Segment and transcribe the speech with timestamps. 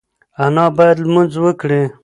[0.43, 1.83] انا باید لمونځ وکړي.